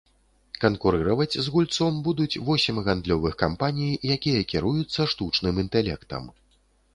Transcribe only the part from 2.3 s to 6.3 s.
восем гандлёвых кампаній, якія кіруюцца штучным інтэлектам.